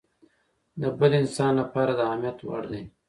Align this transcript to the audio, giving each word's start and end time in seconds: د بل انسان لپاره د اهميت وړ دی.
د 0.81 0.83
بل 0.99 1.11
انسان 1.21 1.51
لپاره 1.61 1.91
د 1.95 1.99
اهميت 2.11 2.37
وړ 2.41 2.63
دی. 2.71 2.83